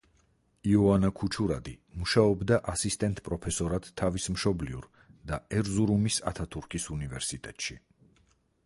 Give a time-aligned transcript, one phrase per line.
[0.69, 4.89] იოანა ქუჩურადი მუშაობდა ასისტენტ პროფესორად თავის მშობლიურ
[5.33, 7.81] და ერზურუმის ათათურქის უნივერსიტეტში.